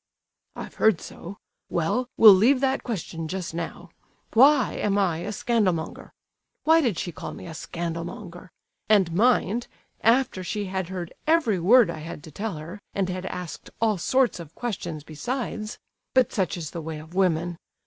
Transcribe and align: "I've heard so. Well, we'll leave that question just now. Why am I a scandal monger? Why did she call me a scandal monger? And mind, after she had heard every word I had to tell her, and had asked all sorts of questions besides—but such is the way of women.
"I've 0.55 0.73
heard 0.73 0.99
so. 0.99 1.37
Well, 1.69 2.09
we'll 2.17 2.33
leave 2.33 2.59
that 2.59 2.81
question 2.81 3.27
just 3.27 3.53
now. 3.53 3.91
Why 4.33 4.73
am 4.77 4.97
I 4.97 5.19
a 5.19 5.31
scandal 5.31 5.73
monger? 5.73 6.11
Why 6.63 6.81
did 6.81 6.97
she 6.97 7.11
call 7.11 7.35
me 7.35 7.45
a 7.45 7.53
scandal 7.53 8.03
monger? 8.03 8.49
And 8.89 9.13
mind, 9.13 9.67
after 10.01 10.43
she 10.43 10.65
had 10.65 10.89
heard 10.89 11.13
every 11.27 11.59
word 11.59 11.91
I 11.91 11.99
had 11.99 12.23
to 12.23 12.31
tell 12.31 12.55
her, 12.55 12.79
and 12.95 13.09
had 13.09 13.27
asked 13.27 13.69
all 13.79 13.99
sorts 13.99 14.39
of 14.39 14.55
questions 14.55 15.03
besides—but 15.03 16.33
such 16.33 16.57
is 16.57 16.71
the 16.71 16.81
way 16.81 16.97
of 16.97 17.13
women. 17.13 17.57